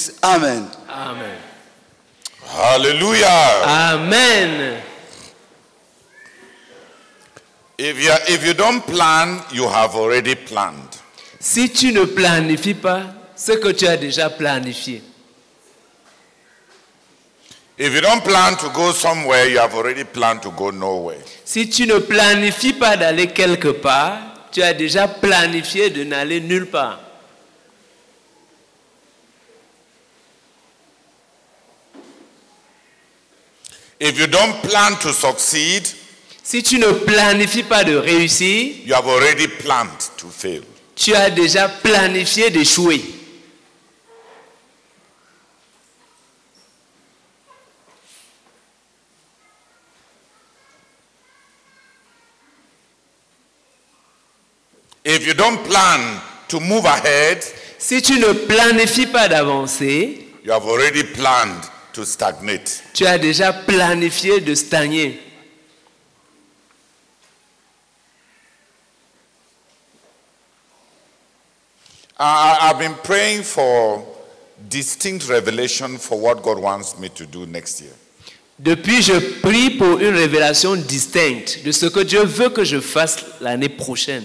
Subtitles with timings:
[0.00, 0.24] Jésus-Christ.
[0.24, 0.66] Amen.
[0.88, 1.36] Amen.
[2.46, 3.62] Hallelujah.
[3.64, 4.82] Amen.
[7.78, 10.98] If you, if you don't plan, you have already planned.
[11.38, 15.02] Si tu ne planifies pas ce que tu as déjà planifié,
[17.78, 21.16] If you don't plan to go somewhere, you have already planned to go nowhere.
[21.46, 24.18] si tu ne planifies pas d'aller quelque part,
[24.52, 27.00] tu as déjà planifié de n'aller nulle part.
[34.00, 35.86] If you don't plan to succeed,
[36.42, 40.62] Si tu ne planifies pas de réussir, you have already planned to fail.
[40.96, 43.00] tu as déjà planifié d'échouer.
[55.04, 57.44] If you don't plan to move ahead,
[57.78, 62.82] Si tu ne planifies pas d'avancer, you have already planned to stagnate.
[62.94, 65.20] tu as déjà planifié de stagner.
[72.22, 74.04] I, I've been praying for
[74.68, 77.92] distinct revelation for what God wants me to do next year.
[78.58, 83.24] Depuis, je prie pour une révélation distincte de ce que Dieu veut que je fasse
[83.40, 84.24] l'année prochaine.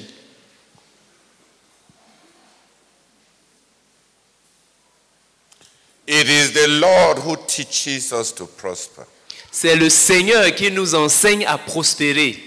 [6.08, 9.04] It is the Lord who teaches us to prosper.
[9.52, 12.38] C'est le Seigneur qui nous enseigne à prospérer.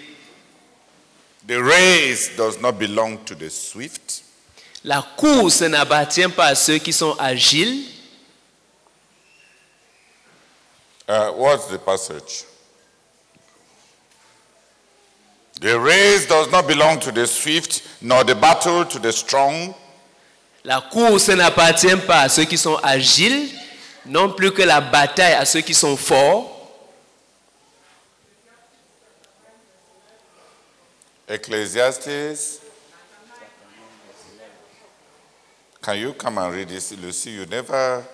[1.47, 4.23] The race does not belong to the swift,
[4.84, 7.84] La course n'appartient pas à ceux qui sont agiles.
[11.09, 12.45] Uh, what's the passage?
[15.61, 19.75] The race does not belong to the swift, nor the battle to the strong,
[20.64, 23.48] La course n'appartient pas à ceux qui sont agiles,
[24.06, 26.55] non plus que la bataille à ceux qui sont forts.
[31.29, 32.63] Ecclesiastes.
[35.80, 37.30] Can you come and read this, Lucy?
[37.30, 38.05] You never,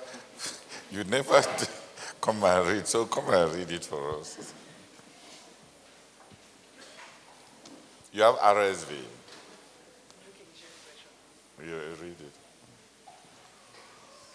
[0.93, 1.43] you never
[2.21, 4.53] come and read, so come and read it for us.
[8.13, 9.14] You have RSV.
[11.67, 13.09] You read it.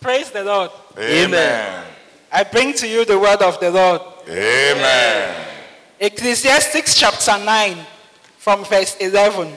[0.01, 0.71] Praise the Lord.
[0.97, 1.85] Amen.
[2.31, 4.01] I bring to you the word of the Lord.
[4.27, 5.47] Amen.
[5.99, 7.77] Ecclesiastes chapter 9,
[8.37, 9.53] from verse 11.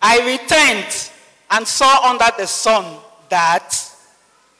[0.00, 1.10] I returned
[1.50, 2.98] and saw under the sun
[3.30, 3.74] that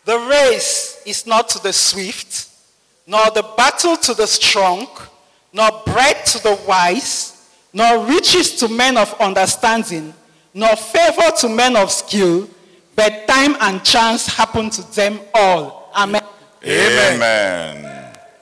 [0.05, 2.49] the race is not to the swift,
[3.07, 4.89] nor the battle to the strong,
[5.53, 7.34] nor bread to the wise,
[7.75, 10.15] nor riches to men of understanding,
[10.55, 12.49] nor favor to men of skill,
[12.95, 15.91] but time and chance happen to them all.
[15.95, 16.23] Amen.
[16.65, 17.91] Amen.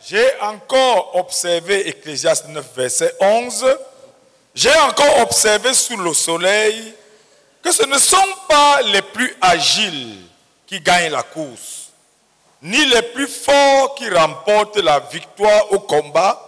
[0.05, 3.65] J'ai encore observé, Ecclésiaste 9, verset 11,
[4.55, 6.95] j'ai encore observé sous le soleil
[7.63, 8.17] que ce ne sont
[8.49, 10.19] pas les plus agiles
[10.67, 11.91] qui gagnent la course,
[12.61, 16.39] ni les plus forts qui remportent la victoire au combat.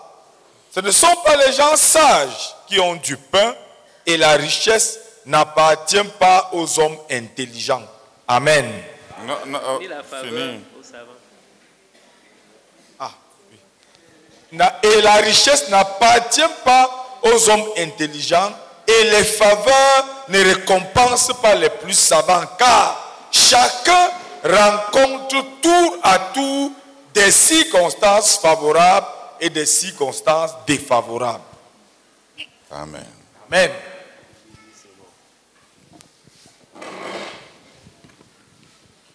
[0.75, 3.55] Ce ne sont pas les gens sages qui ont du pain
[4.05, 7.83] et la richesse n'appartient pas aux hommes intelligents.
[8.27, 8.69] Amen.
[9.29, 9.79] Oh,
[10.25, 10.61] fini.
[14.53, 18.53] Na- Et la richesse n'appartient pas aux hommes intelligents
[18.87, 24.11] et les faveurs ne récompensent pas les plus savants car chacun
[24.45, 26.71] rencontre tour à tour
[27.15, 29.07] des circonstances favorables
[29.41, 31.43] et des circonstances défavorables.
[32.71, 33.05] Amen.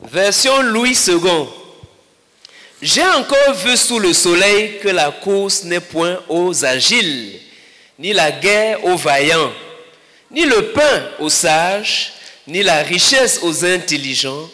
[0.02, 1.48] Version Louis II.
[2.82, 7.40] J'ai encore vu sous le soleil que la course n'est point aux agiles,
[7.98, 9.52] ni la guerre aux vaillants,
[10.32, 12.14] ni le pain aux sages,
[12.48, 14.50] ni la richesse aux intelligents,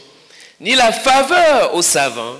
[0.59, 2.37] ni la faveur aux savants,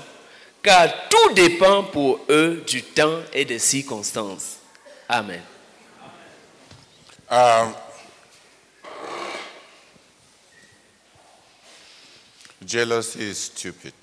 [0.62, 4.56] car tout dépend pour eux du temps et des circonstances.
[5.08, 5.40] Amen.
[7.28, 7.74] Um,
[12.64, 13.94] jealousy is stupid.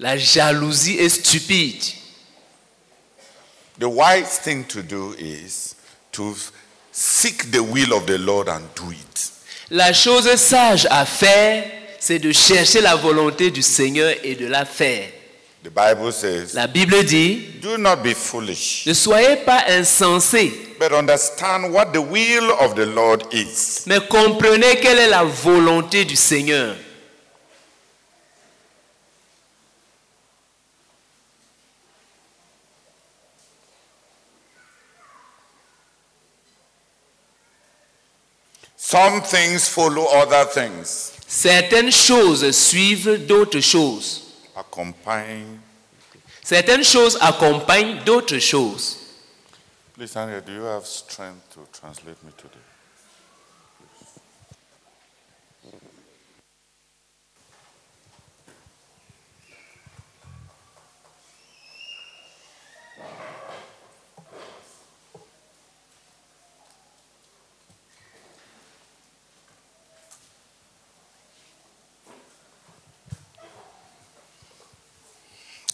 [0.00, 1.94] La jalousie est stupide.
[3.78, 5.76] The wise thing to do is
[6.12, 6.34] to
[6.90, 9.30] seek the will of the Lord and do it.
[9.70, 11.64] La chose sage à faire,
[11.98, 15.10] c'est de chercher la volonté du Seigneur et de la faire.
[15.64, 20.92] The Bible says, La Bible dit, Do not be foolish, ne soyez pas insensés, but
[20.92, 23.84] understand what the will of the Lord is.
[23.86, 26.76] mais comprenez quelle est la volonté du Seigneur.
[38.76, 41.12] Some things follow other things.
[41.26, 44.23] Certaines choses suivent d'autres choses.
[44.56, 45.44] Accompany.
[46.42, 48.98] Certaines choses accompagnent d'autres choses.
[49.94, 52.73] Please, Andrea, do you have strength to translate me today?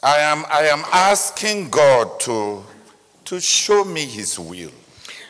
[0.02, 2.62] I am, I am asking God to,
[3.26, 4.70] to show me His will.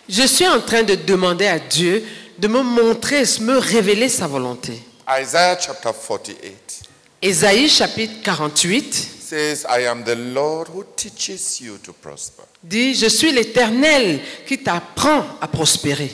[0.08, 2.04] Je suis en train de demander à Dieu
[2.38, 4.80] de me montrer, de me révéler sa volonté.
[5.08, 6.82] Isaiah chapter 48
[7.22, 12.42] Ésaïe chapitre 48 says, I am the Lord who teaches you to prosper.
[12.62, 16.10] dit, je suis l'Éternel qui t'apprend à prospérer.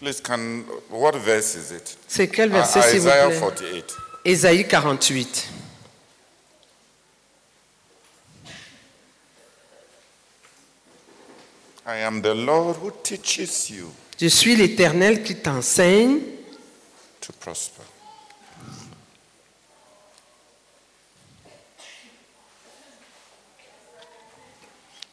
[0.00, 1.98] Please, can, what verse is it?
[2.06, 3.38] C'est quel Uh, verset s'il vous Isaiah plaît?
[3.40, 3.84] 48.
[4.24, 5.48] Ésaïe 48.
[11.88, 16.20] I am the Lord who teaches you Je suis l'Éternel qui t'enseigne
[17.20, 17.82] to prosper.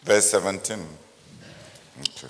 [0.04, 0.80] Verse 17.
[2.00, 2.28] Okay.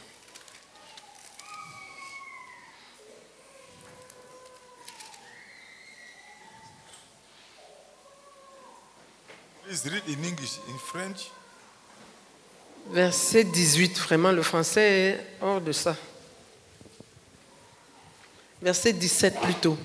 [9.64, 11.32] Please read in English, in French.
[12.92, 15.96] Verset 18, vraiment, le français est hors de ça.
[18.62, 19.78] Verset 17 plutôt.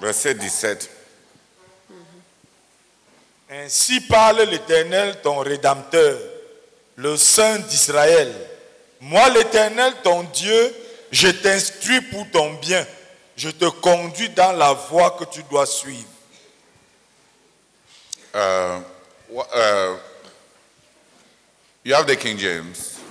[0.00, 0.90] Verset 17.
[3.50, 6.18] Ainsi parle l'Éternel, ton Rédempteur,
[6.96, 8.32] le Saint d'Israël.
[9.00, 10.74] Moi, l'Éternel, ton Dieu,
[11.10, 12.84] je t'instruis pour ton bien.
[13.36, 16.08] Je te conduis dans la voie que tu dois suivre.
[18.34, 18.82] Uh, wha-
[19.38, 19.98] uh,
[21.84, 23.02] you have the King James.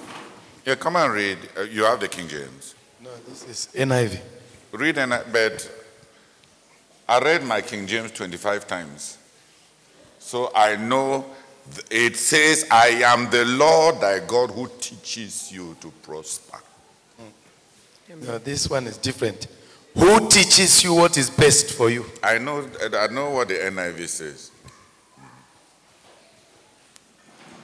[0.66, 1.38] Yeah, come and read.
[1.58, 2.76] Uh, you have the King James.
[3.04, 4.20] No, this is NIV.
[4.72, 5.70] Read and but
[7.10, 9.18] I read my King James 25 times.
[10.20, 11.26] So I know
[11.90, 16.60] it says, I am the Lord thy God who teaches you to prosper.
[18.26, 19.48] No, this one is different.
[19.96, 22.06] Who teaches you what is best for you?
[22.24, 24.51] I know, I know what the NIV says.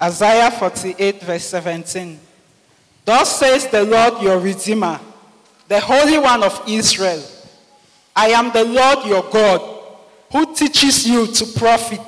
[0.02, 2.20] Isaiah 48, verse 17.
[3.06, 5.00] Thus says the Lord your Redeemer,
[5.68, 7.24] the Holy One of Israel
[8.16, 9.62] I am the Lord your God,
[10.32, 12.02] who teaches you to profit,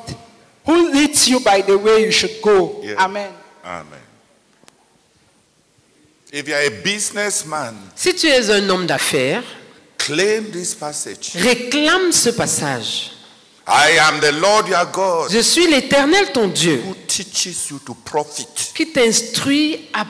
[0.65, 2.79] who leads you by the way you should go.
[2.81, 2.95] Yeah.
[3.05, 3.31] Amen.
[3.63, 3.99] Amen.
[6.31, 9.43] If you are a businessman, Si tu es un homme d'affaires,
[9.97, 11.33] claim this passage.
[11.35, 13.11] réclame ce passage.
[13.71, 17.93] I am the Lord your God Je suis l'Éternel ton Dieu who teaches you to
[17.93, 18.47] profit.
[18.73, 20.05] qui t'instruit à,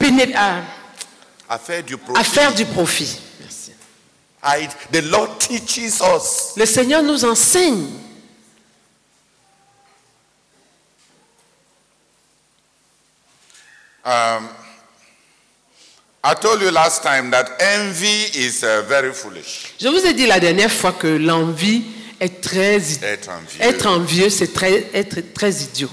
[0.00, 0.62] béné- à-
[1.48, 2.24] À faire du à profit.
[2.30, 3.20] faire du profit.
[3.40, 3.72] Merci.
[4.44, 6.54] I, the Lord teaches us.
[6.56, 7.86] Le Seigneur nous enseigne.
[16.24, 19.72] I told you last time that envy is uh, very foolish.
[19.80, 21.84] Je vous ai dit la dernière fois que l'envie
[22.20, 23.62] est très Être envieux.
[23.62, 25.90] être envieux, c'est très être très idiot.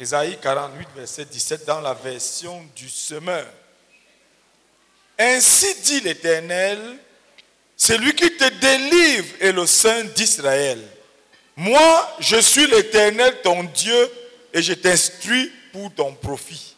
[0.00, 3.46] Ésaïe 48, verset 17, dans la version du semeur.
[5.22, 6.78] Ainsi dit l'Éternel,
[7.76, 10.82] celui qui te délivre est le Saint d'Israël.
[11.56, 14.10] Moi, je suis l'Éternel, ton Dieu,
[14.54, 16.74] et je t'instruis pour ton profit.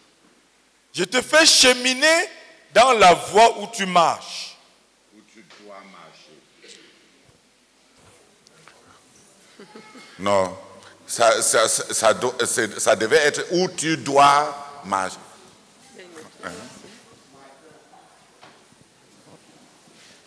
[0.92, 2.28] Je te fais cheminer
[2.74, 4.56] dans la voie où tu marches.
[10.18, 10.56] Non,
[11.06, 15.16] ça, ça, ça, ça do- c'est- ça devait être où tu dois marcher.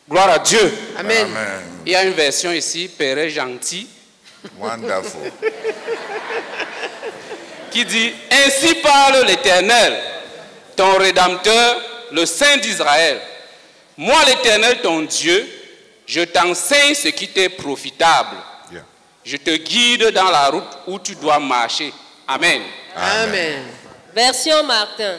[0.10, 0.74] Gloire à Dieu.
[0.98, 1.26] Amen.
[1.26, 1.62] Amen.
[1.86, 3.88] Il y a une version ici, Père gentil,
[4.60, 5.32] Wonderful.
[7.72, 9.98] qui dit Ainsi parle l'Éternel,
[10.76, 11.82] ton Rédempteur,
[12.12, 13.20] le Saint d'Israël.
[13.98, 15.48] Moi, l'Éternel, ton Dieu,
[16.06, 18.38] je t'enseigne ce qui t'est profitable.
[18.72, 18.84] Yeah.
[19.24, 21.92] Je te guide dans la route où tu dois marcher.
[22.28, 22.62] Amen.
[22.96, 23.64] Amen.
[24.14, 25.18] Version Martin.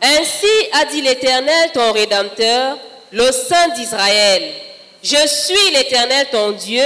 [0.00, 2.78] Ainsi a dit l'Éternel ton Rédempteur,
[3.12, 4.54] le Saint d'Israël.
[5.02, 6.84] Je suis l'Éternel ton Dieu,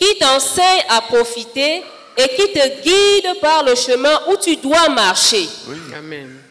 [0.00, 1.82] qui t'enseigne à profiter
[2.16, 5.48] et qui te guide par le chemin où tu dois marcher.
[5.96, 6.42] Amen.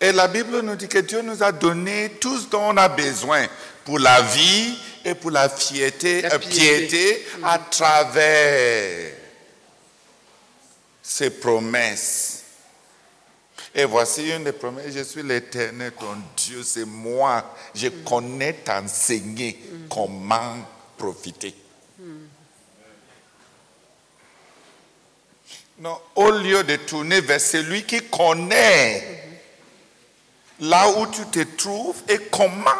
[0.00, 2.88] Et la Bible nous dit que Dieu nous a donné tout ce dont on a
[2.88, 3.46] besoin
[3.84, 6.22] pour la vie et pour la euh, piété.
[6.40, 9.12] piété à travers
[11.02, 12.33] ses promesses.
[13.74, 17.54] Et voici une des promesses, je suis l'éternel, ton Dieu, c'est moi.
[17.74, 19.58] Je connais t'enseigner
[19.90, 20.58] comment
[20.96, 21.54] profiter.
[25.78, 29.24] Non, au lieu de tourner vers celui qui connaît
[30.60, 32.70] là où tu te trouves et comment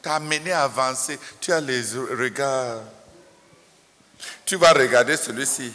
[0.00, 1.18] t'amener à avancer.
[1.40, 1.82] Tu as les
[2.16, 2.82] regards.
[4.44, 5.72] Tu vas regarder celui-ci.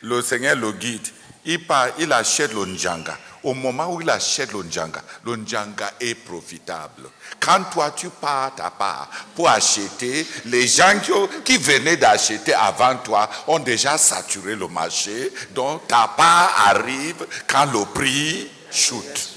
[0.00, 1.06] Le Seigneur le guide.
[1.44, 3.16] Il part, il achète le Njanga.
[3.42, 7.08] Au moment où il achète le Njanga, le Njanga est profitable.
[7.38, 10.92] Quand toi tu pars ta part pour acheter, les gens
[11.44, 15.32] qui, venaient d'acheter avant toi ont déjà saturé le marché.
[15.50, 19.28] Donc ta part arrive quand le prix chute.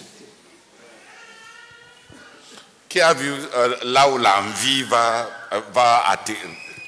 [2.90, 6.38] Qui a vu euh, là où l'envie va, euh, va atter-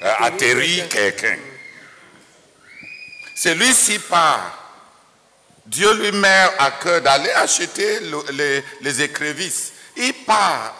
[0.02, 1.38] euh, atterrir quelqu'un?
[3.34, 4.65] Celui-ci part.
[5.66, 9.72] Dieu lui met à cœur d'aller acheter le- les, écrevisses.
[9.96, 10.74] Il part,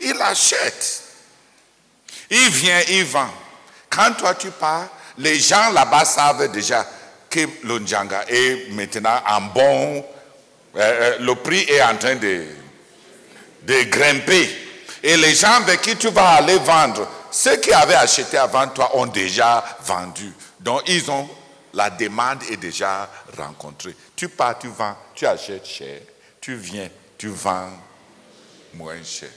[0.00, 1.02] il achète.
[2.30, 3.30] Il vient, il vend.
[3.90, 4.86] Quand toi tu pars,
[5.18, 6.86] les gens là-bas savent déjà
[7.28, 10.04] que le Njanga est maintenant en bon.
[10.76, 12.44] euh, euh, le prix est en train de,
[13.62, 14.48] de grimper.
[15.02, 18.90] Et les gens avec qui tu vas aller vendre, ceux qui avaient acheté avant toi
[18.96, 20.32] ont déjà vendu.
[20.60, 21.28] Donc ils ont,
[21.74, 23.94] la demande est déjà rencontrée.
[24.16, 26.00] Tu pars, tu vends, tu achètes cher.
[26.40, 27.70] Tu viens, tu vends
[28.74, 29.30] moins cher.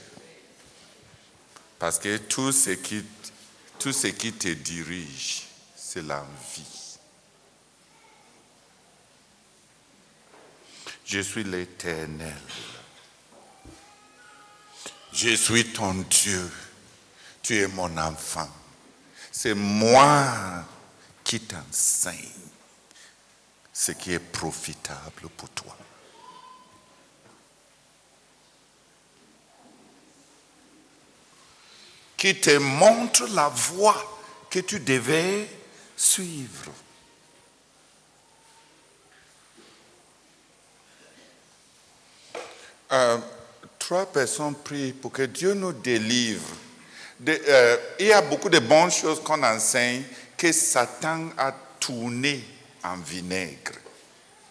[1.78, 3.04] Parce que tout ce qui,
[3.78, 5.42] tout ce qui te dirige,
[5.74, 6.96] c'est l'envie.
[11.04, 12.40] Je suis l'éternel.
[15.12, 16.50] Je suis ton Dieu.
[17.42, 18.48] Tu es mon enfant.
[19.30, 20.64] C'est moi
[21.32, 22.28] qui t'enseigne
[23.72, 25.74] ce qui est profitable pour toi.
[32.18, 34.20] Qui te montre la voie
[34.50, 35.48] que tu devais
[35.96, 36.70] suivre.
[42.92, 43.16] Euh,
[43.78, 46.56] trois personnes prient pour que Dieu nous délivre.
[47.26, 50.04] Euh, il y a beaucoup de bonnes choses qu'on enseigne
[50.42, 52.42] que Satan a tourné
[52.82, 53.72] en vinaigre.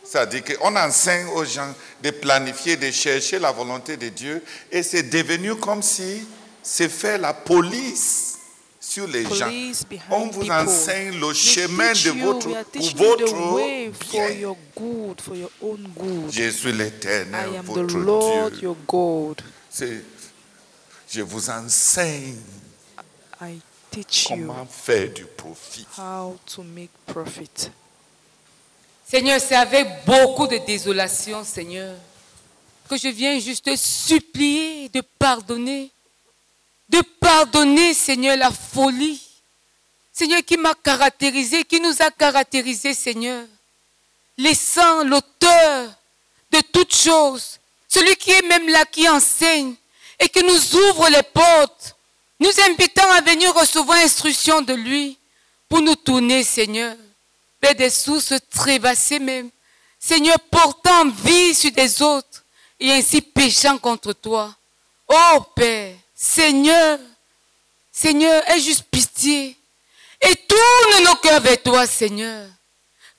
[0.06, 5.04] C'est-à-dire qu'on enseigne aux gens de planifier, de chercher la volonté de Dieu et c'est
[5.04, 6.26] devenu comme si
[6.64, 8.38] c'est faire la police
[8.80, 9.46] sur les gens.
[9.48, 10.52] Police On vous people.
[10.52, 14.30] enseigne le We chemin de votre, pour votre bien.
[14.32, 16.32] your good, for your own good.
[16.32, 18.64] Je suis l'éternel, votre Lord Dieu.
[18.64, 19.42] your God.
[19.70, 20.04] C'est-
[21.10, 22.38] Je vous enseigne
[23.42, 23.60] I
[23.92, 25.86] teach you comment faire du profit?
[25.98, 27.70] how to make profit.
[29.06, 31.98] Seigneur, c'est avec beaucoup de désolation, Seigneur,
[32.90, 35.92] que je viens juste te supplier de pardonner.
[36.88, 39.22] De pardonner, Seigneur, la folie.
[40.14, 43.46] Seigneur, qui m'a caractérisé, qui nous a caractérisé, Seigneur.
[44.38, 45.94] Laissant l'auteur
[46.52, 49.76] de toutes choses, celui qui est même là, qui enseigne
[50.20, 51.96] et qui nous ouvre les portes,
[52.42, 55.16] nous invitant à venir recevoir instruction de lui
[55.70, 56.96] pour nous tourner, Seigneur,
[57.62, 59.52] vers des sources trébassées même.
[60.00, 62.44] Seigneur, portant vie sur des autres
[62.80, 64.56] et ainsi péchant contre toi.
[65.08, 66.98] Oh Père, Seigneur,
[67.92, 69.56] Seigneur, aie juste pitié
[70.20, 72.48] et tourne nos cœurs vers toi, Seigneur.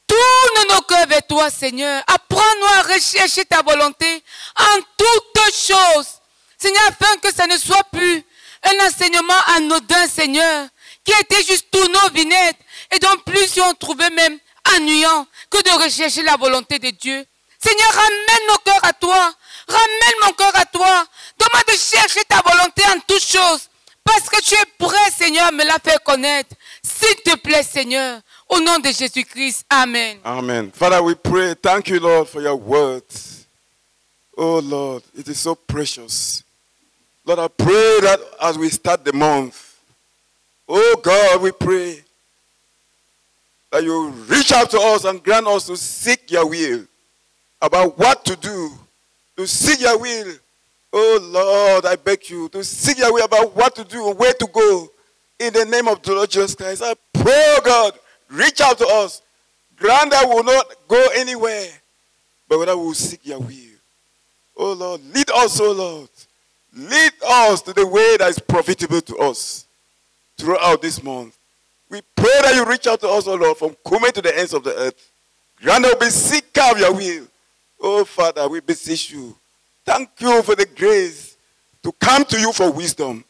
[0.05, 2.02] Tourne nos cœurs vers toi, Seigneur.
[2.09, 4.25] Apprends-nous à rechercher ta volonté
[4.59, 6.09] en toutes choses.
[6.59, 8.25] Seigneur, afin que ça ne soit plus
[8.64, 10.69] un enseignement anodin, Seigneur,
[11.04, 12.59] qui était juste tourné au vinaigre
[12.95, 14.38] et dont plusieurs ont trouvé même
[14.76, 17.25] ennuyant que de rechercher la volonté de Dieu.
[17.59, 19.35] Seigneur, ramène nos cœurs à toi.
[19.69, 21.04] Ramène mon cœur à toi.
[21.38, 23.69] Demande de chercher ta volonté en toutes choses.
[24.04, 26.57] Parce que tu es prêt, Seigneur, à me la faire connaître.
[26.83, 28.21] S'il te plaît, Seigneur.
[28.49, 29.64] Au nom de Jésus-Christ.
[29.71, 30.19] Amen.
[30.25, 30.71] Amen.
[30.75, 31.54] Father, we pray.
[31.54, 33.04] Thank you, Lord, for your word.
[34.37, 36.42] Oh, Lord, it is so precious.
[37.25, 39.79] Lord, I pray that as we start the month,
[40.69, 42.02] oh God, we pray
[43.71, 46.85] that you reach out to us and grant us to seek your will
[47.61, 48.71] about what to do,
[49.37, 50.35] to seek your will.
[50.93, 54.47] Oh Lord, I beg you to seek your will about what to do, where to
[54.52, 54.88] go.
[55.38, 57.99] In the name of the Lord Jesus Christ, I pray, oh God,
[58.31, 59.23] reach out to us.
[59.76, 61.69] Grant that we will not go anywhere,
[62.49, 63.79] but that we will seek your will.
[64.57, 66.09] Oh Lord, lead us, oh Lord.
[66.75, 69.67] Lead us to the way that is profitable to us
[70.38, 71.37] throughout this month.
[71.91, 74.55] We pray that you reach out to us, oh Lord, from coming to the ends
[74.55, 75.12] of the earth.
[75.61, 77.26] Grant that we seek out your will.
[77.81, 79.37] Oh Father, we beseech you.
[79.85, 81.37] Thank you for the grace
[81.83, 83.25] to come to you for wisdom.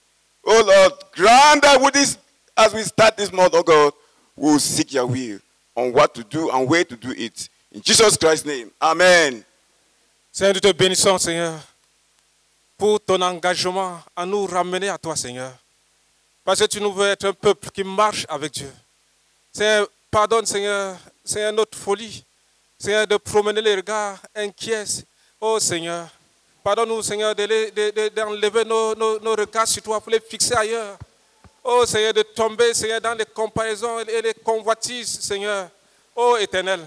[0.45, 2.19] Oh Lord, grant that with this,
[2.57, 3.93] as we start this month, oh God,
[4.37, 5.41] we will seek your will
[5.75, 7.49] on what to do and where to do it.
[7.73, 9.45] In Jesus Christ's name, Amen.
[10.31, 11.61] Seigneur, nous te bénissons, Seigneur,
[12.83, 15.53] pour ton engagement à nous ramener à toi, Seigneur.
[16.45, 18.73] Parce que tu nous veux être un peuple qui marche avec Dieu.
[19.53, 22.25] Seigneur, pardonne, Seigneur, Seigneur, notre folie.
[22.77, 25.05] Seigneur, de promener les regards inquiets.
[25.41, 26.09] Oh Seigneur,
[26.65, 28.97] pardonne-nous, Seigneur, de- de- de- d'enlever nos,
[29.37, 30.99] regards sur toi pour les fixer ailleurs.
[31.63, 35.69] Oh Seigneur, de tomber, Seigneur, dans les comparaisons et les convoitises, Seigneur.
[36.17, 36.85] Oh Éternel,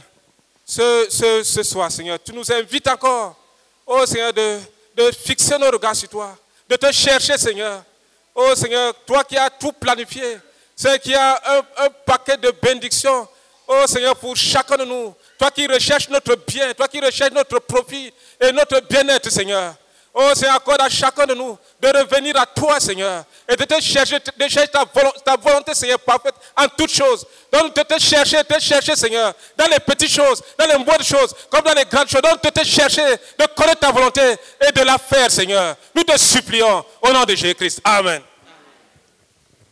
[0.66, 3.38] ce, ce soir, Seigneur, tu nous invites encore,
[3.88, 4.60] oh Seigneur, de,
[4.96, 6.38] de fixer nos regards sur toi,
[6.70, 7.84] de te chercher, Seigneur.
[8.34, 10.38] Oh Seigneur, toi qui as tout planifié,
[10.76, 13.28] Seigneur, qui as un, un paquet de bénédictions,
[13.68, 17.60] oh Seigneur, pour chacun de nous, toi qui recherches notre bien, toi qui recherches notre
[17.60, 19.76] profit et notre bien-être, Seigneur.
[20.18, 23.82] Oh Seigneur, accorde à chacun de nous de revenir à toi, Seigneur, et de te
[23.82, 27.28] chercher, de chercher ta, volo- ta volonté, Seigneur, parfaite en toutes choses.
[27.52, 31.04] Donc de te chercher, de te chercher, Seigneur, dans les petites choses, dans les moindres
[31.04, 32.22] choses, comme dans les grandes choses.
[32.22, 33.04] Donc de te chercher,
[33.38, 34.22] de connaître ta volonté
[34.66, 35.76] et de la faire, Seigneur.
[35.94, 37.82] Nous te supplions au nom de Jésus-Christ.
[37.84, 38.22] Amen.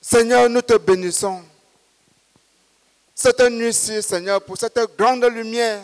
[0.01, 1.41] Seigneur, nous te bénissons.
[3.15, 5.79] Cette nuit-ci, Seigneur, pour cette grande lumière,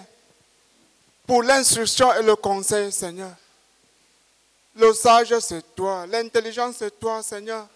[1.26, 3.30] pour l'instruction et le conseil, Seigneur.
[4.80, 6.06] Le sage, c'est toi.
[6.10, 7.68] L'intelligence, c'est toi, Seigneur.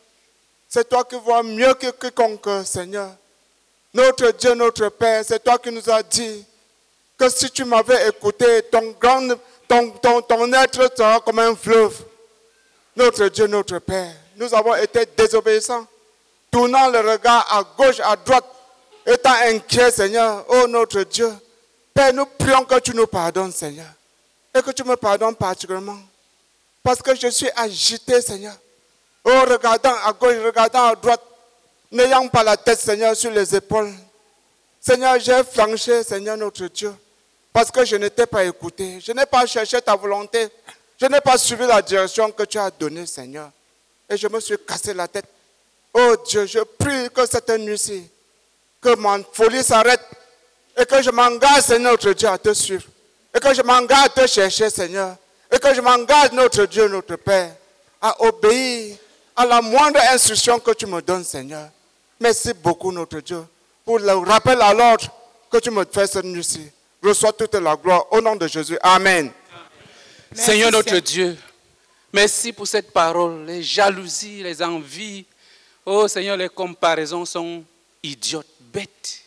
[0.70, 3.10] C'est toi qui vois mieux que quiconque, Seigneur.
[3.94, 6.46] Notre Dieu, notre Père, c'est toi qui nous as dit
[7.18, 9.28] que si tu m'avais écouté, ton, grand,
[9.68, 11.94] ton, ton, ton être sera comme un fleuve.
[12.96, 15.86] Notre Dieu, notre Père, nous avons été désobéissants,
[16.50, 18.46] tournant le regard à gauche, à droite,
[19.06, 20.46] étant inquiets, Seigneur.
[20.48, 21.32] Oh notre Dieu,
[21.94, 23.92] Père, nous prions que tu nous pardonnes, Seigneur.
[24.56, 26.00] Et que tu me pardonnes particulièrement.
[26.84, 28.56] Parce que je suis agité, Seigneur.
[29.24, 31.22] Oh, regardant à gauche, regardant à droite,
[31.90, 33.94] n'ayant pas la tête, Seigneur, sur les épaules.
[34.82, 36.94] Seigneur, j'ai flanché, Seigneur notre Dieu,
[37.54, 39.00] parce que je n'étais pas écouté.
[39.00, 40.50] Je n'ai pas cherché ta volonté.
[41.00, 43.50] Je n'ai pas suivi la direction que tu as donnée, Seigneur.
[44.10, 45.26] Et je me suis cassé la tête.
[45.94, 48.10] Oh Dieu, je prie que cette nuit-ci,
[48.82, 50.02] que ma folie s'arrête
[50.78, 52.84] et que je m'engage, Seigneur notre Dieu, à te suivre.
[53.34, 55.16] Et que je m'engage à te chercher, Seigneur.
[55.54, 57.56] Et que je m'engage, notre Dieu, notre Père,
[58.02, 58.98] à obéir
[59.36, 61.70] à la moindre instruction que tu me donnes, Seigneur.
[62.20, 63.46] Merci beaucoup, notre Dieu,
[63.86, 65.06] pour le rappel à l'ordre
[65.52, 66.72] que tu me fais cette nuit-ci.
[67.04, 68.78] Reçois toute la gloire au nom de Jésus.
[68.82, 69.32] Amen.
[70.34, 71.38] Seigneur notre Dieu,
[72.12, 73.46] merci pour cette parole.
[73.46, 75.26] Les jalousies, les envies,
[75.86, 77.64] oh Seigneur, les comparaisons sont
[78.02, 79.22] idiotes, bêtes.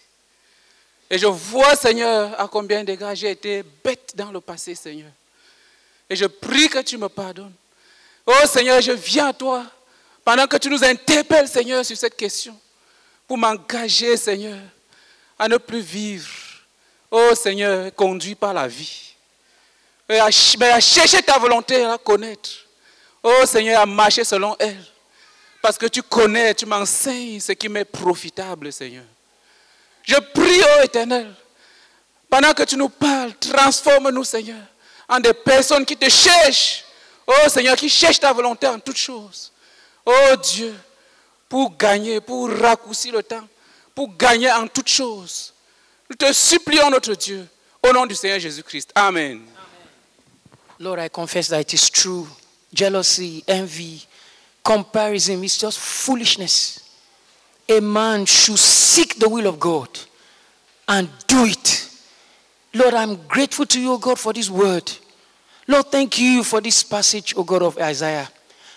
[1.08, 5.10] Et je vois, Seigneur, à combien d'égards j'ai été bête dans le passé, Seigneur.
[6.08, 7.54] Et je prie que tu me pardonnes.
[8.26, 9.64] Oh Seigneur, je viens à toi
[10.24, 12.58] pendant que tu nous interpelles, Seigneur, sur cette question,
[13.28, 14.58] pour m'engager, Seigneur,
[15.38, 16.28] à ne plus vivre,
[17.10, 19.14] oh Seigneur, conduit par la vie.
[20.08, 20.30] Mais à
[20.80, 22.50] chercher ta volonté, à la connaître.
[23.22, 24.84] Oh Seigneur, à marcher selon elle.
[25.62, 29.04] Parce que tu connais, tu m'enseignes ce qui m'est profitable, Seigneur.
[30.02, 31.32] Je prie, ô Éternel,
[32.30, 34.62] pendant que tu nous parles, transforme-nous, Seigneur,
[35.08, 36.84] en des personnes qui te cherchent.
[37.26, 39.52] Oh Seigneur, qui cherchent ta volonté en toutes choses.
[40.04, 40.74] Oh Dieu,
[41.48, 43.46] pour gagner, pour raccourcir le temps,
[43.94, 45.52] pour gagner en toutes choses.
[46.08, 47.46] Nous te supplions, notre Dieu,
[47.82, 48.92] au nom du Seigneur Jésus-Christ.
[48.94, 49.42] Amen.
[50.78, 52.28] Lord, I confess that it is true.
[52.72, 54.06] Jealousy, envy,
[54.62, 56.80] comparison is just foolishness.
[57.68, 59.88] A man should seek the will of God
[60.86, 61.55] and do it.
[62.76, 64.92] Lord, I'm grateful to you, O God, for this word.
[65.66, 68.28] Lord, thank you for this passage, O God of Isaiah.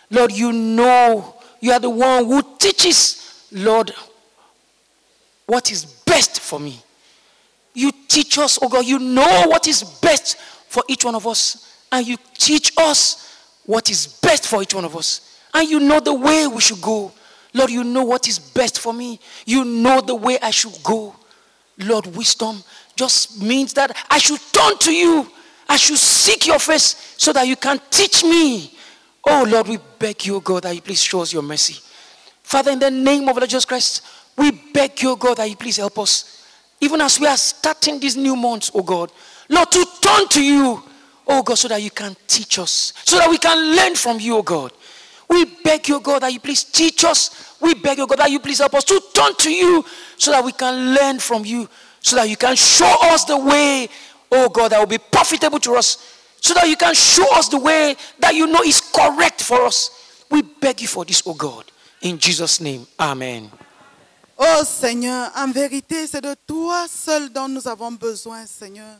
[0.09, 3.93] Lord, you know you are the one who teaches, Lord,
[5.45, 6.81] what is best for me.
[7.73, 11.83] You teach us, oh God, you know what is best for each one of us,
[11.91, 15.37] and you teach us what is best for each one of us.
[15.53, 17.11] And you know the way we should go.
[17.53, 19.19] Lord, you know what is best for me.
[19.45, 21.15] You know the way I should go.
[21.77, 22.63] Lord, wisdom
[22.99, 25.25] just means that I should turn to you.
[25.69, 28.73] I should seek your face so that you can teach me.
[29.25, 31.81] Oh, Lord, we beg you, God, that you please show us your mercy.
[32.43, 34.05] Father, in the name of Lord Jesus Christ,
[34.37, 36.45] we beg you, God, that you please help us.
[36.81, 39.11] Even as we are starting these new months, oh God,
[39.47, 40.83] Lord, to turn to you,
[41.27, 44.37] oh God, so that you can teach us, so that we can learn from you,
[44.37, 44.73] oh God.
[45.29, 47.55] We beg you, God, that you please teach us.
[47.61, 49.85] We beg you, God, that you please help us to turn to you
[50.17, 51.69] so that we can learn from you,
[52.01, 53.87] so that you can show us the way,
[54.31, 55.97] oh God, that will be profitable to us,
[56.41, 60.23] so that you can show us the way that you know is correct for us.
[60.29, 61.65] We beg you for this, oh God.
[62.01, 63.51] In Jesus' name, Amen.
[64.37, 68.95] Oh Seigneur, en vérité, c'est de toi seul dont nous avons besoin, Seigneur.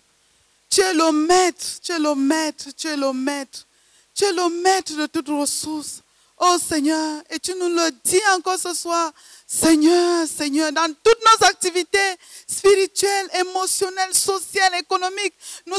[0.69, 3.65] Tu es le maître, tu es le maître, tu es le maître.
[4.13, 6.01] Tu es le maître de toutes ressources.
[6.37, 9.11] Oh Seigneur, et tu nous le dis encore ce soir,
[9.51, 11.97] Seigneur, Seigneur, dans toutes nos activités
[12.45, 15.33] spirituelles, émotionnelles, sociales, économiques,
[15.65, 15.73] nous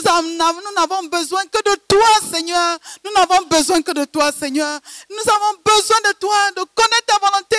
[0.77, 2.79] n'avons besoin que de toi, Seigneur.
[3.05, 4.81] Nous n'avons besoin que de toi, Seigneur.
[5.09, 7.57] Nous avons besoin de toi, de connaître ta volonté.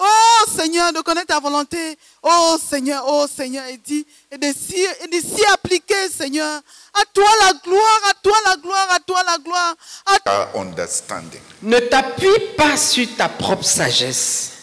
[0.00, 1.96] Oh Seigneur, de connaître ta volonté.
[2.22, 6.60] Oh Seigneur, oh Seigneur, et dit, et de s'y et de s'y appliquer, Seigneur.
[6.92, 9.74] À toi la gloire, à toi la gloire, à toi la gloire.
[10.04, 11.40] À Our understanding.
[11.62, 14.53] Ne t'appuie pas sur ta propre sagesse.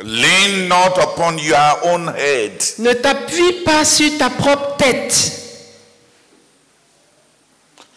[0.00, 2.60] Lean not upon your own head.
[2.78, 5.40] Ne t'appuie pas sur ta propre tête.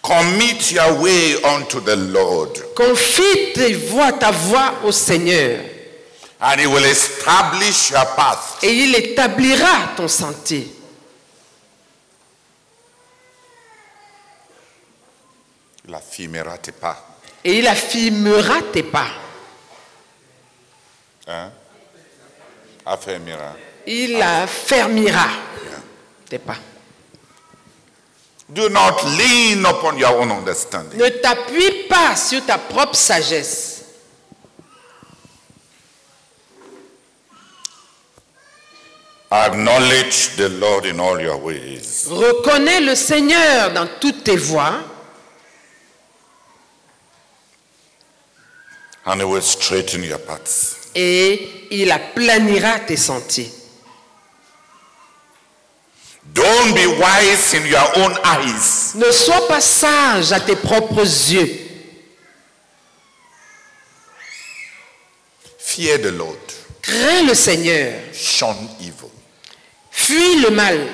[0.04, 5.60] Commit your way unto the Lord, Confie tes voix, ta voix au Seigneur.
[6.40, 8.60] and He will establish your path.
[8.64, 10.72] Et il établira ton sentier.
[15.88, 17.18] Il affirmera tes pas.
[17.44, 19.08] Et il affirmera tes pas.
[21.28, 21.52] Hein?
[22.88, 23.54] Affermira.
[23.86, 25.28] Il affermira
[26.30, 26.58] tes pas.
[28.50, 30.98] Do not lean upon your own understanding.
[30.98, 33.84] Ne t'appuie pas sur ta propre sagesse.
[39.30, 42.08] Acknowledge the Lord in all your ways.
[42.10, 44.82] Reconnais le Seigneur dans toutes tes voies
[49.06, 50.90] And he will straighten your paths.
[50.96, 53.52] et il aplanira tes sentiers.
[56.34, 58.94] Don't be wise in your own eyes.
[58.96, 61.50] Ne sois pas sage à tes propres yeux.
[65.58, 66.38] Fear the Lord.
[66.82, 67.94] Crains le Seigneur.
[68.14, 69.12] Shun evil.
[69.92, 70.88] Fuis le mal.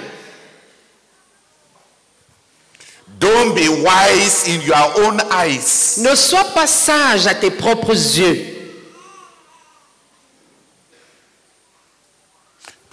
[3.19, 5.97] Don't be wise in your own eyes.
[5.99, 8.52] Ne sois pas sage à tes propres yeux.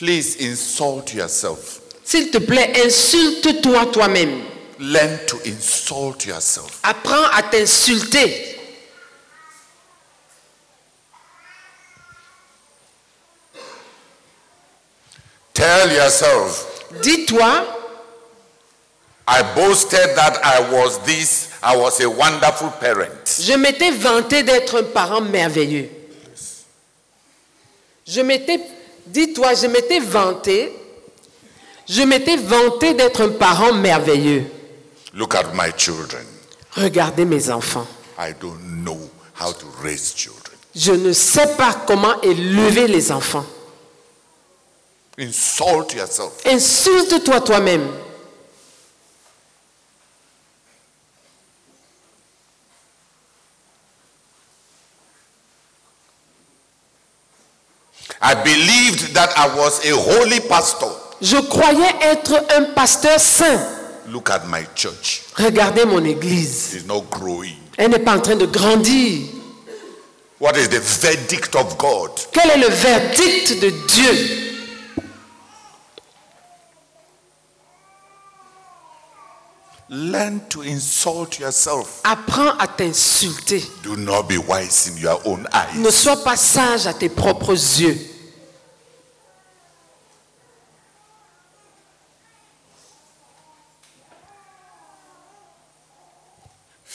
[0.01, 1.81] Please insult yourself.
[2.05, 4.45] S'il te plaît, insulte-toi toi-même.
[4.79, 6.81] Learn to insult yourself.
[6.83, 8.57] Apprends à t'insulter.
[15.53, 16.67] Tell yourself,
[17.03, 17.67] Dis-toi,
[19.29, 23.39] I boasted that I was this, I was a wonderful parent.
[23.41, 25.91] je m'étais vanté d'être un parent merveilleux.
[28.07, 28.59] Je m'étais,
[29.13, 30.73] dis-toi, je m'étais vanté,
[31.89, 34.45] je m'étais vanté d'être un parent merveilleux.
[35.15, 36.25] Look at my children.
[36.77, 37.87] Regardez mes enfants.
[38.19, 38.99] I don't know
[39.41, 40.57] how to raise children.
[40.75, 43.47] Je ne sais pas comment élever les enfants.
[45.19, 46.33] Insult yourself.
[46.47, 47.89] Insulte-toi toi-même.
[58.31, 60.87] I believed that I was a holy pastor.
[61.21, 63.61] Je croyais être un pasteur saint.
[64.07, 65.23] Look at my church.
[65.35, 66.75] Regardez mon église.
[66.75, 67.57] It's not growing.
[67.77, 69.27] Elle n'est pas en train de grandir.
[70.39, 72.13] What is the verdict of God?
[72.31, 74.47] Quel est le verdict de Dieu?
[79.89, 82.01] Learn to insult yourself.
[82.05, 83.61] Apprends à t'insulter.
[83.83, 85.77] Do not be wise in your own eyes.
[85.77, 87.99] Ne sois pas sage à tes propres yeux.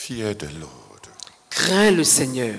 [0.08, 1.02] Fear the Lord.
[1.50, 2.54] Crains le Seigneur.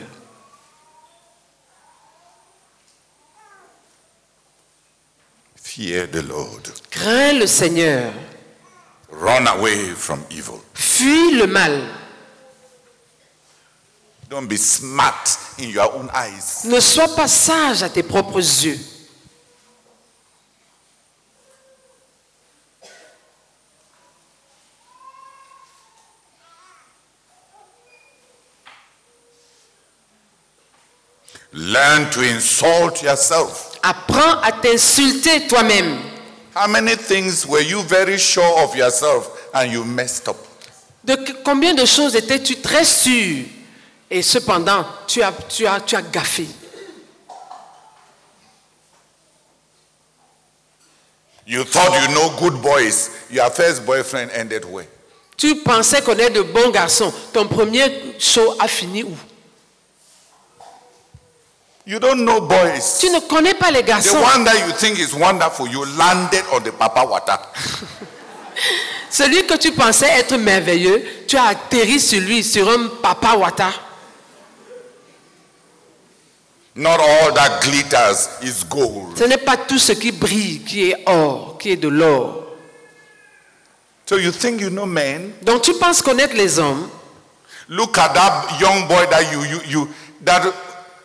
[5.55, 6.73] Fear the Lord.
[6.91, 8.13] Crains le Seigneur.
[9.13, 10.61] Run away from evil.
[10.75, 11.85] Fuis le mal.
[14.29, 16.65] Don't be smart in your own eyes.
[16.65, 18.77] Ne sois pas sage à tes propres yeux.
[31.77, 33.79] Learn to insult yourself.
[33.83, 35.99] Apprends à t'insulter toi-même.
[36.55, 40.37] How many things were you very sure of yourself and you messed up?
[41.05, 43.45] De combien de choses étais-tu très sûr?
[44.11, 46.47] Et cependant tu as, tu as, tu as gaffé.
[51.47, 53.11] You thought you know good boys.
[53.31, 54.87] Your first boyfriend ended where?
[55.37, 57.13] Tu pensais connaître de bons garçons.
[57.35, 59.15] Ton premier show a fini où?
[61.87, 62.99] You don't know boys.
[62.99, 64.17] Tu ne connais pas les The garçons.
[64.21, 67.39] one that you think is wonderful, you landed on the papa water.
[69.11, 73.71] Celui que tu pensais être merveilleux, tu as atterri sur lui, sur un papa wata.
[76.75, 79.17] Not all that glitters is gold.
[79.17, 82.43] Ce n'est pas tout ce qui brille qui est or, qui est de l'or.
[84.07, 85.33] So you think you know men?
[85.43, 86.89] Donc tu penses connaître les hommes.
[87.69, 89.89] Look at that young boy that you you you
[90.25, 90.53] that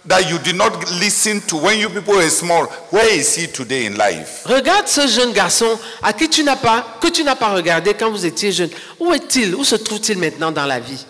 [0.05, 2.65] that you did not listen to when you people were small.
[2.89, 4.43] Where is he today in life?
[4.45, 8.09] Regarde ce jeune garçon à qui tu n'as pas, que tu n'as pas regardé quand
[8.09, 8.69] vous étiez jeune.
[8.99, 9.55] Où est-il?
[9.55, 11.05] Où se trouve-t-il maintenant dans la vie?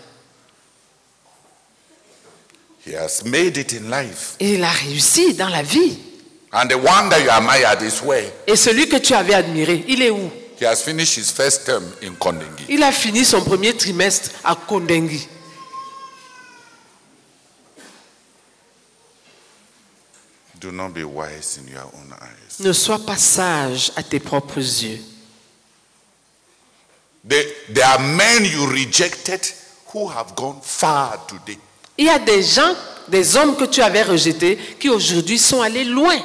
[2.86, 4.36] He has made it in life.
[4.40, 5.98] Et il a réussi dans la vie.
[6.52, 8.30] And the one that you admired is where?
[8.46, 10.30] Et celui que tu avais admiré, il est où?
[10.60, 12.66] He has finished his first term in Kondengi.
[12.70, 15.28] Il a fini son premier trimestre à Kondengi.
[20.62, 22.60] Do not be wise in your own eyes.
[22.60, 25.00] Ne sois pas sage à tes propres yeux.
[27.28, 27.43] There,
[27.74, 29.41] there are men you rejected
[29.91, 31.58] who have gone far today.
[31.97, 32.76] Il y a des gens,
[33.08, 36.19] des hommes que tu avais rejetés qui aujourd'hui sont allés loin.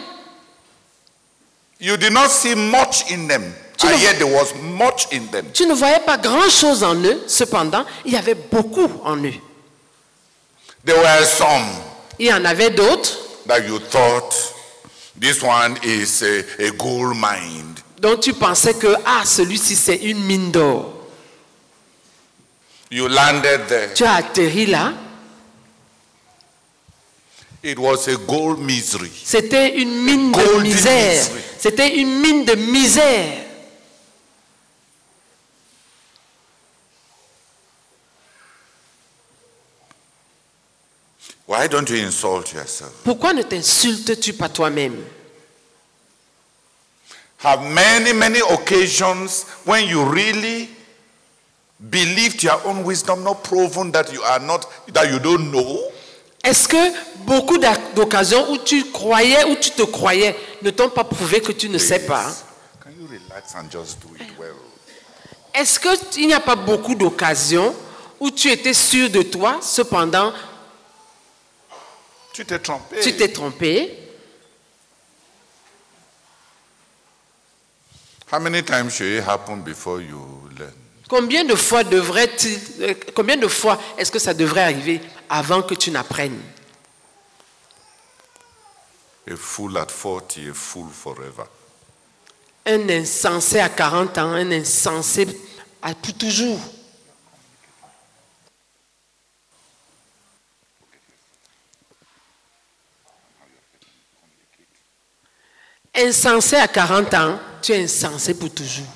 [1.81, 3.55] You did not see much in them.
[3.79, 5.47] Tu and ne- yet there was much in them.
[5.53, 9.35] Tu ne voyais pas grand-chose en eux, cependant, il y avait beaucoup en eux.
[10.85, 11.65] There were some
[12.19, 14.35] Il y en avait d'autres that you thought
[15.19, 17.75] this one is a, a gold mine.
[18.01, 20.93] dont tu pensais que, ah, celui-ci, c'est une mine d'or.
[22.91, 23.95] You landed there.
[23.95, 24.93] Tu as atterri là,
[27.63, 29.11] It was a gold misery.
[29.25, 31.15] c'était une mine de Golden misère.
[31.25, 31.41] misery.
[31.59, 33.43] C'était une mine de misère.
[41.47, 42.93] Why don't you insult yourself?
[43.05, 44.97] Pourquoi ne t'insultes-tu pas toi-même?
[47.39, 50.69] Have many, many occasions when you really
[51.79, 55.79] believed your own wisdom, not proven that you are not, that you don't know?
[56.43, 56.77] Est-ce que
[57.25, 61.69] beaucoup d'occasions où tu croyais, où tu te croyais, ne t'ont pas prouvé que tu
[61.69, 62.25] ne sais pas?
[62.83, 64.55] Can you relax and just do it well?
[65.55, 67.75] Est-ce qu'il n'y a pas beaucoup d'occasions
[68.19, 70.33] où tu étais sûr de toi, cependant,
[72.37, 73.01] Tu t'es trompé.
[73.01, 73.99] tu t'es trompé
[78.31, 80.21] How many times should it happen before you
[80.59, 80.75] learn?
[81.09, 85.75] Combien de fois devrait-il, euh, combien de fois est-ce que ça devrait arriver avant que
[85.75, 86.39] tu n'apprennes?
[89.31, 91.45] A fool at 40, a fool forever.
[92.67, 95.27] Un insensé à 40 ans, un insensé
[95.81, 96.61] à pour toujours.
[105.97, 108.87] Insensé à 40 ans, tu es insensé pour toujours.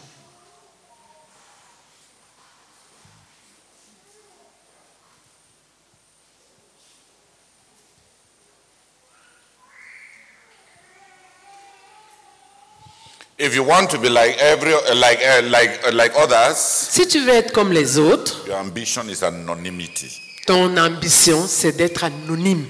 [13.38, 16.56] If you want to be like every like uh, like uh, like others,
[16.90, 20.10] Si tu veux être comme les autres, your ambition is anonymity.
[20.46, 22.66] ton ambition, c'est d'être anonyme.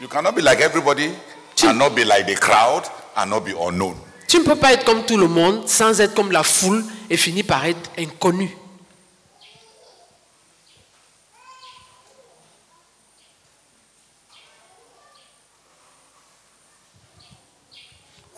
[0.00, 1.10] You cannot be like everybody
[1.64, 2.84] and not be like the crowd
[3.16, 3.96] and not be unknown.
[4.28, 7.16] Tu ne peux pas être comme tout le monde sans être comme la foule et
[7.16, 8.56] finir par être inconnu.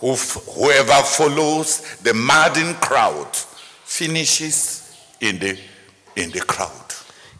[0.03, 0.17] Who,
[0.57, 3.29] whoever follows the madding crowd
[3.85, 4.83] finishes
[5.23, 5.57] in the
[6.17, 6.71] in the crowd.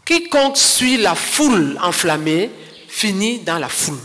[0.05, 2.49] Quiconque suit la foule enflammée
[2.87, 3.99] finit dans la foule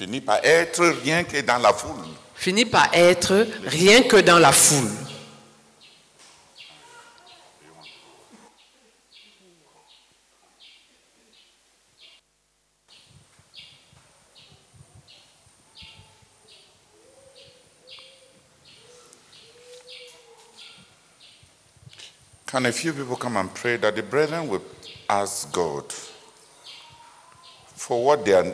[0.00, 1.92] finit par être rien que dans la foule.
[2.34, 4.88] Finit par être rien que dans la foule.
[22.46, 24.62] Can a few people come and pray that the brethren will
[25.10, 25.92] ask God
[27.76, 28.46] for what they are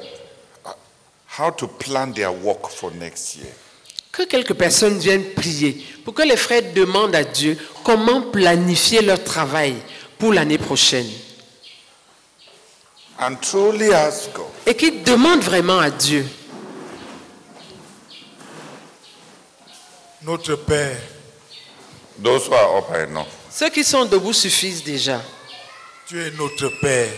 [1.39, 3.53] how to plan their work for next year?
[4.13, 9.23] Que quelques personnes viennent prier pour que les frères demandent à Dieu comment planifier leur
[9.23, 9.75] travail
[10.19, 11.07] pour l'année prochaine.
[13.19, 14.47] And truly ask God.
[14.67, 16.27] Et qu'ils demandent vraiment à Dieu.
[20.23, 20.97] Notre Père,
[22.23, 23.27] Those who are up I know.
[23.51, 25.21] Ceux qui sont debout suffisent déjà.
[26.09, 27.13] tu es notre Père.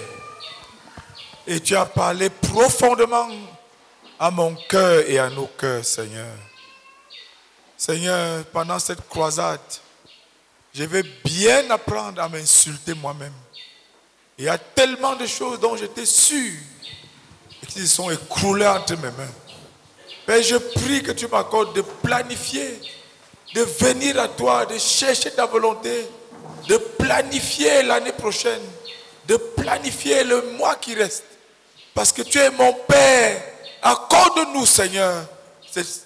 [1.46, 3.28] Et tu as parlé profondément
[4.18, 6.34] à mon cœur et à nos cœurs, Seigneur.
[7.76, 9.60] Seigneur, pendant cette croisade,
[10.74, 13.32] je vais bien apprendre à m'insulter moi-même.
[14.36, 16.52] Il y a tellement de choses dont j'étais sûr
[17.62, 19.32] et qui se sont écroulées entre mes mains.
[20.26, 22.80] Père, je prie que tu m'accordes de planifier,
[23.54, 26.06] de venir à toi, de chercher ta volonté,
[26.68, 28.62] de planifier l'année prochaine,
[29.26, 31.24] de planifier le mois qui reste.
[31.94, 33.57] Parce que tu es mon Père.
[33.88, 35.24] Accorde-nous, Seigneur,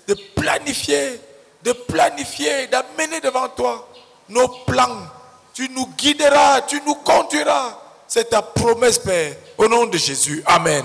[0.07, 1.21] de planifier,
[1.65, 3.89] de planifier, d'amener devant toi
[4.29, 5.09] nos plans.
[5.53, 7.77] Tu nous guideras, tu nous conduiras.
[8.07, 9.35] C'est ta promesse, Père.
[9.59, 10.45] Au nom de Jésus.
[10.47, 10.85] Amen.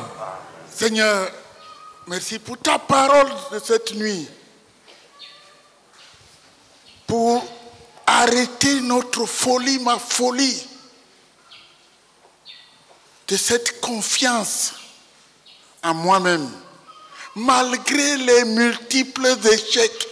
[0.73, 1.29] Seigneur,
[2.07, 4.27] merci pour ta parole de cette nuit.
[7.05, 7.45] Pour
[8.07, 10.67] arrêter notre folie, ma folie,
[13.27, 14.73] de cette confiance
[15.83, 16.49] en moi-même,
[17.37, 20.07] malgré les multiples échecs.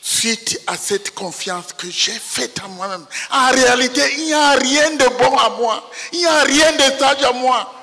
[0.00, 4.90] Suite à cette confiance que j'ai faite en moi-même, en réalité, il n'y a rien
[4.92, 7.74] de bon à moi, il n'y a rien de sage à moi.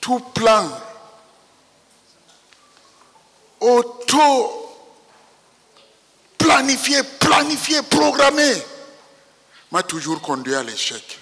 [0.00, 0.68] Tout plan
[3.60, 4.78] auto
[6.38, 8.52] planifié, planifié, programmé
[9.70, 11.20] m'a toujours conduit à l'échec.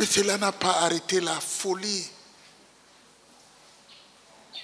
[0.00, 2.08] Mais cela n'a pas arrêté la folie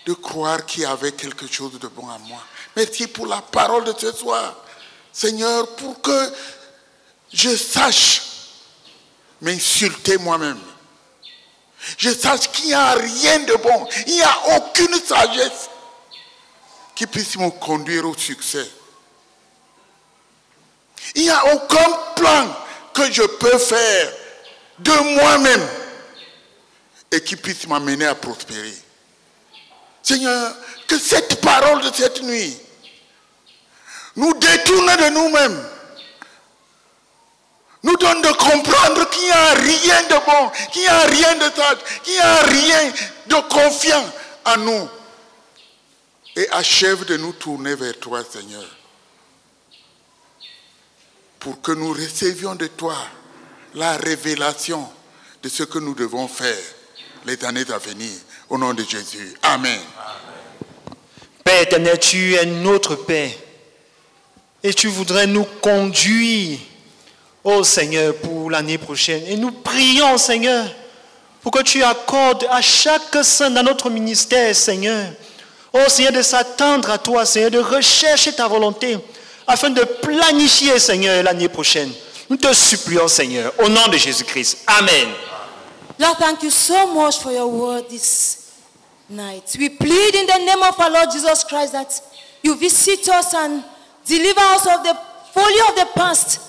[0.06, 2.42] de croire qu'il y avait quelque chose de bon à moi.
[2.74, 4.56] Merci pour la parole de ce soir,
[5.12, 6.32] Seigneur, pour que
[7.34, 8.22] je sache
[9.42, 10.58] m'insulter moi-même.
[11.98, 15.68] Je sache qu'il n'y a rien de bon, il n'y a aucune sagesse
[16.94, 18.70] qui puisse me conduire au succès.
[21.14, 22.56] Il n'y a aucun plan
[22.94, 24.14] que je peux faire
[24.78, 25.66] de moi-même
[27.10, 28.74] et qui puisse m'amener à prospérer.
[30.02, 30.54] Seigneur,
[30.86, 32.56] que cette parole de cette nuit
[34.16, 35.68] nous détourne de nous-mêmes,
[37.82, 41.54] nous donne de comprendre qu'il n'y a rien de bon, qu'il n'y a rien de
[41.54, 42.92] sage, qu'il n'y a rien
[43.26, 44.12] de confiant
[44.44, 44.88] en nous.
[46.34, 48.66] Et achève de nous tourner vers toi, Seigneur,
[51.38, 52.96] pour que nous recevions de toi
[53.74, 54.88] la révélation
[55.42, 56.56] de ce que nous devons faire
[57.26, 58.10] les années à venir.
[58.48, 59.34] Au nom de Jésus.
[59.42, 59.80] Amen.
[61.42, 63.30] Père éternel, tu es notre Père.
[64.62, 66.58] Et tu voudrais nous conduire,
[67.44, 69.22] oh Seigneur, pour l'année prochaine.
[69.26, 70.66] Et nous prions, Seigneur,
[71.42, 75.12] pour que tu accordes à chaque saint dans notre ministère, Seigneur,
[75.72, 78.98] oh Seigneur, de s'attendre à toi, Seigneur, de rechercher ta volonté,
[79.46, 81.92] afin de planifier, Seigneur, l'année prochaine.
[82.28, 84.64] Nous te supplions, Seigneur, au nom de Jésus-Christ.
[84.66, 85.08] Amen.
[85.98, 88.60] Lord, thank you so much for your word this
[89.08, 89.56] night.
[89.58, 92.00] We plead in the name of our Lord Jesus Christ that
[92.42, 93.64] you visit us and
[94.04, 94.98] deliver us of the
[95.32, 96.40] folly of the past,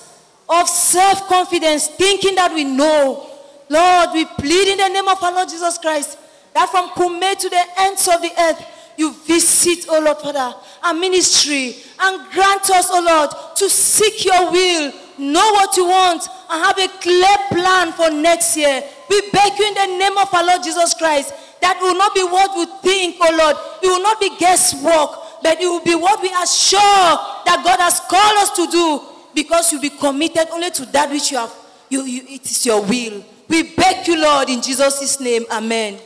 [0.48, 3.30] of self confidence, thinking that we know.
[3.70, 6.18] Lord, we plead in the name of our Lord Jesus Christ
[6.54, 8.64] that from Kume to the ends of the earth,
[8.96, 14.50] you visit, oh Lord Father, our ministry and grant us, oh Lord, to seek your
[14.50, 18.82] will, know what you want, and have a clear plan for next year.
[19.08, 22.22] We beg you in the name of our Lord Jesus Christ that will not be
[22.22, 23.56] what we think, oh Lord.
[23.82, 27.80] It will not be guesswork, but it will be what we are sure that God
[27.80, 29.00] has called us to do
[29.34, 31.54] because you'll be committed only to that which you have.
[31.88, 33.24] You, you, it is your will.
[33.48, 35.44] We beg you, Lord, in Jesus' name.
[35.50, 35.98] Amen.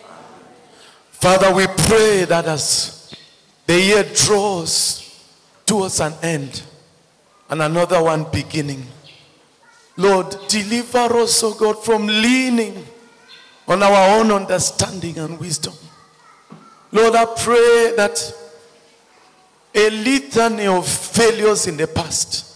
[1.10, 3.14] Father, we pray that as
[3.66, 5.26] the year draws
[5.66, 6.62] towards an end
[7.48, 8.84] and another one beginning,
[9.96, 12.84] Lord, deliver us, oh God, from leaning
[13.68, 15.74] on our own understanding and wisdom.
[16.90, 18.34] Lord, I pray that
[19.74, 22.52] a litany of failures in the past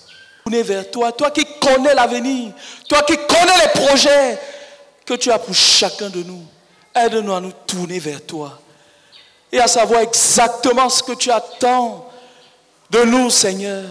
[0.49, 2.53] vers toi, toi qui connais l'avenir,
[2.89, 4.39] toi qui connais les projets
[5.05, 6.43] que tu as pour chacun de nous.
[6.95, 8.59] Aide-nous à nous tourner vers toi
[9.53, 12.09] et à savoir exactement ce que tu attends
[12.91, 13.85] de nous, Seigneur.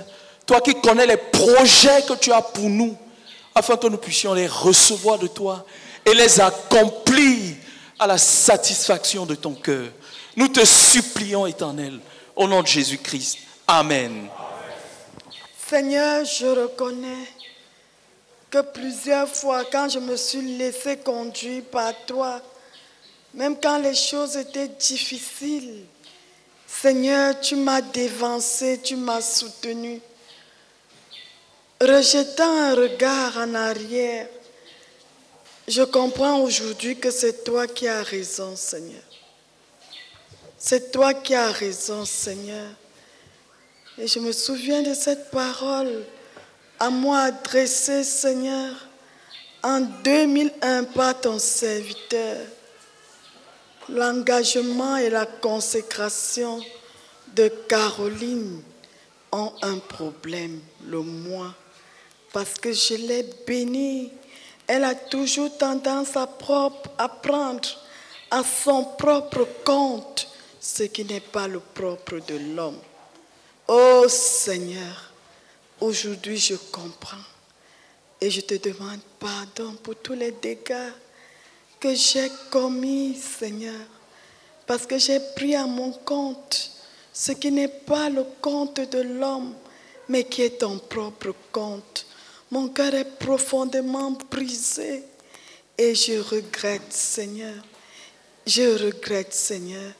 [0.45, 2.97] Toi qui connais les projets que tu as pour nous,
[3.56, 5.66] afin que nous puissions les recevoir de toi
[6.06, 7.56] et les accomplir
[7.97, 9.88] à la satisfaction de ton cœur.
[10.36, 11.99] Nous te supplions, éternel,
[12.36, 13.38] au nom de Jésus-Christ.
[13.66, 14.28] Amen.
[15.68, 17.28] Seigneur, je reconnais
[18.51, 22.41] que plusieurs fois, quand je me suis laissé conduire par toi,
[23.34, 25.86] même quand les choses étaient difficiles,
[26.68, 30.01] Seigneur, tu m'as dévancé, tu m'as soutenu.
[31.86, 34.27] Rejetant un regard en arrière,
[35.67, 39.03] je comprends aujourd'hui que c'est toi qui as raison, Seigneur.
[40.57, 42.71] C'est toi qui as raison, Seigneur.
[43.99, 46.03] Et je me souviens de cette parole
[46.79, 48.73] à moi adressée, Seigneur,
[49.61, 52.38] en 2001 par ton serviteur.
[53.89, 56.63] L'engagement et la consécration
[57.36, 58.63] de Caroline
[59.31, 61.53] ont un problème, le moi,
[62.36, 64.11] parce que je l'ai bénie.
[64.67, 67.69] Elle a toujours tendance à, propre, à prendre
[68.29, 70.27] à son propre compte
[70.59, 72.81] ce qui n'est pas le propre de l'homme.
[73.69, 75.13] Oh Seigneur,
[75.79, 77.25] aujourd'hui je comprends
[78.19, 80.91] et je te demande pardon pour tous les dégâts
[81.79, 83.88] que j'ai commis, Seigneur,
[84.67, 86.71] parce que j'ai pris à mon compte
[87.13, 89.53] ce qui n'est pas le compte de l'homme,
[90.09, 92.05] mais qui est ton propre compte.
[92.56, 95.03] Mon cœur est profondément brisé
[95.78, 97.53] et je regrette, Seigneur.
[98.47, 99.91] Je regrette, Seigneur.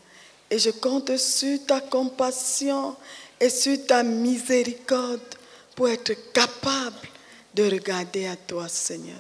[0.50, 2.96] Et je compte sur ta compassion
[3.42, 5.36] et sur ta miséricorde
[5.76, 6.96] pour être capable
[7.54, 9.20] de regarder à toi, Seigneur,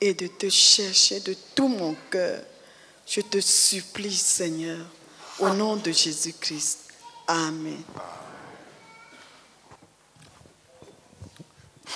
[0.00, 2.42] et de te chercher de tout mon cœur.
[3.06, 4.86] Je te supplie, Seigneur,
[5.38, 6.78] au nom de Jésus-Christ.
[7.26, 7.84] Amen.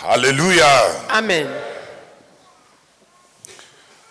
[0.03, 1.07] Hallelujah.
[1.11, 1.47] Amen.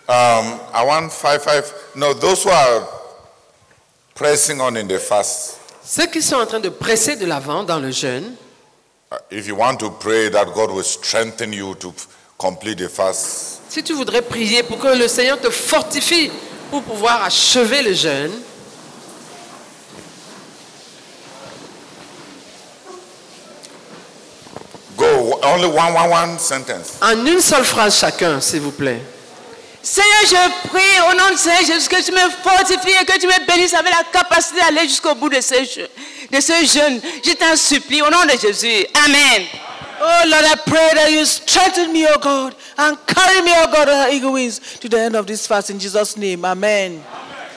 [0.06, 1.72] Um, I want five, five.
[1.94, 2.86] No, those who are
[4.14, 5.58] pressing on in the fast.
[5.82, 8.34] Ceux qui sont en train de presser de l'avant dans le jeûne,
[9.12, 11.92] uh, If you want to pray that God will strengthen you to
[12.38, 16.30] complete the fast, si tu voudrais prier pour que le Seigneur te fortifie
[16.70, 18.32] pour pouvoir achever le jeûne,
[25.44, 26.98] only one, one, one sentence.
[27.02, 29.00] en une seule phrase chacun, s'il vous plaît.
[29.82, 33.26] Seigneur, je prie au nom de Seigneur Jésus que tu me fortifies et que tu
[33.26, 37.00] me bénisses avec la capacité d'aller jusqu'au bout de ce, de ce jeûne.
[37.22, 38.86] Je t'en supplie au nom de Jésus.
[39.04, 39.42] Amen.
[40.00, 43.88] Oh Lord, I pray that you strengthen me, oh God, and carry me, oh God,
[43.88, 46.44] on eagle wings to the end of this fast in Jesus' name.
[46.44, 47.02] Amen.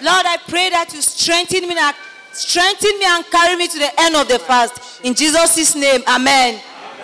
[0.03, 1.75] Lord, I pray that you strengthen me,
[2.33, 5.01] strengthen me and carry me to the end of the fast.
[5.03, 6.59] In Jesus' name, Amen.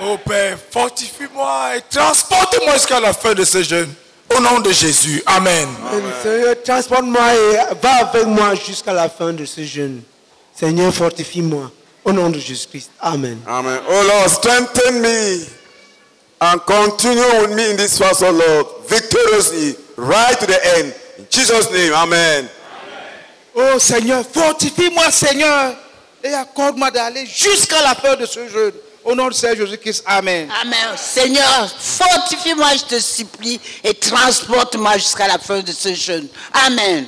[0.05, 3.93] Oh Père, fortifie-moi et transporte-moi jusqu'à la fin de ce jeûne.
[4.35, 5.21] Au nom de Jésus.
[5.25, 5.69] Amen.
[6.21, 10.01] Seigneur, transporte-moi et va avec moi jusqu'à la fin de ce jeûne.
[10.55, 11.71] Seigneur, fortifie-moi.
[12.03, 12.91] Au nom de Jésus-Christ.
[12.99, 13.39] Amen.
[13.47, 13.79] Amen.
[13.87, 15.45] Oh Lord, strengthen me
[16.41, 20.93] and continue with me in this fast, oh Lord, victoriously, right to the end.
[21.19, 22.49] In Jesus' name, Amen.
[23.55, 25.75] Oh Seigneur, fortifie-moi, Seigneur,
[26.21, 28.73] et accorde-moi d'aller jusqu'à la fin de ce jeûne.
[29.03, 30.03] Au nom de Seigneur Jésus-Christ.
[30.05, 30.49] Amen.
[30.61, 30.77] Amen.
[30.95, 36.27] Seigneur, fortifie-moi, je te supplie, et transporte-moi jusqu'à la fin de ce jeûne.
[36.65, 37.05] Amen.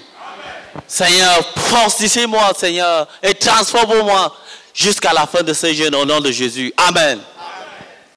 [0.88, 4.36] Seigneur, fortifie-moi, Seigneur, et transforme-moi
[4.74, 6.74] jusqu'à la fin de ce jeûne au nom de Jésus.
[6.78, 7.20] Amen.